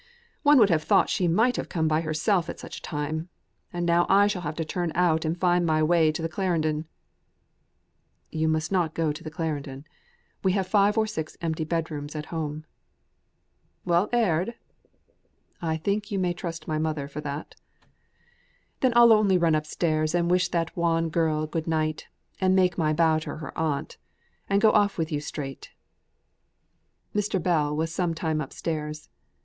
[0.41, 3.29] One would have thought she might have come by herself at such a time!
[3.71, 6.87] And now I shall have to turn out and find my way to the Clarendon."
[8.31, 9.85] "You must not go to the Clarendon.
[10.43, 12.65] We have five or six empty bed rooms at home."
[13.85, 14.55] "Well aired?"
[15.61, 17.53] "I think you may trust my mother for that."
[18.79, 22.07] "Then I'll only run upstairs and wish that wan girl good night,
[22.39, 23.97] and make my bow to her aunt,
[24.49, 25.69] and go off with you straight."
[27.13, 27.39] Mr.
[27.39, 29.05] Bell was some time upstairs.
[29.07, 29.37] Mr.